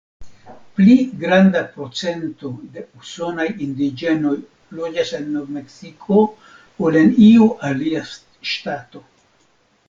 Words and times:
Pli 0.77 0.93
granda 1.23 1.59
procento 1.73 2.49
de 2.77 2.85
usonaj 3.01 3.45
indiĝenoj 3.65 4.33
loĝas 4.79 5.13
en 5.19 5.29
Nov-Meksiko 5.35 6.19
ol 6.89 6.99
en 7.03 7.13
iu 7.29 7.51
alia 7.71 8.03
ŝtato. 8.55 9.05